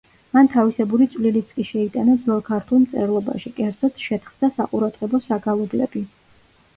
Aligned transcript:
მან 0.35 0.47
თავისებური 0.51 1.07
წვლილიც 1.15 1.49
კი 1.57 1.65
შეიტანა 1.67 2.15
ძველ 2.23 2.41
ქართულ 2.47 2.81
მწერლობაში, 2.85 3.51
კერძოდ, 3.59 4.01
შეთხზა 4.07 4.49
საყურადღებო 4.57 5.21
საგალობლები. 5.27 6.03